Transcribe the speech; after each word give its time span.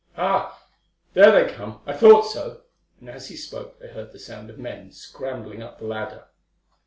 "Ah! 0.17 0.65
there 1.13 1.29
they 1.31 1.53
come; 1.53 1.79
I 1.85 1.93
thought 1.93 2.23
so." 2.23 2.61
And 2.99 3.07
as 3.07 3.27
he 3.27 3.35
spoke 3.35 3.77
they 3.77 3.87
heard 3.89 4.11
the 4.13 4.17
sound 4.17 4.49
of 4.49 4.57
men 4.57 4.91
scrambling 4.91 5.61
up 5.61 5.77
the 5.77 5.85
ladder. 5.85 6.25